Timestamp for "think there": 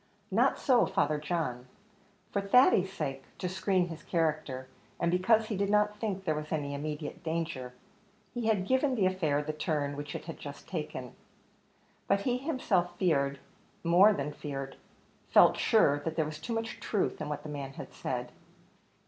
5.99-6.33